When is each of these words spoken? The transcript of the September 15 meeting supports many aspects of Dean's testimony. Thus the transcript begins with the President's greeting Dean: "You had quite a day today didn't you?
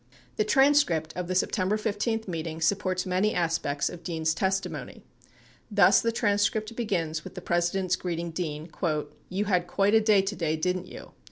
The 0.37 0.43
transcript 0.43 1.13
of 1.15 1.27
the 1.27 1.35
September 1.35 1.77
15 1.77 2.23
meeting 2.25 2.59
supports 2.59 3.05
many 3.05 3.35
aspects 3.35 3.87
of 3.87 4.01
Dean's 4.03 4.33
testimony. 4.33 5.03
Thus 5.69 6.01
the 6.01 6.11
transcript 6.11 6.75
begins 6.75 7.23
with 7.23 7.35
the 7.35 7.39
President's 7.41 7.95
greeting 7.95 8.31
Dean: 8.31 8.71
"You 9.29 9.45
had 9.45 9.67
quite 9.67 9.93
a 9.93 10.01
day 10.01 10.23
today 10.23 10.55
didn't 10.55 10.87
you? 10.87 11.11